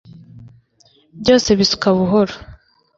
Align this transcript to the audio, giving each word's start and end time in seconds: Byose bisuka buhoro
Byose 1.19 1.49
bisuka 1.59 1.87
buhoro 1.97 2.33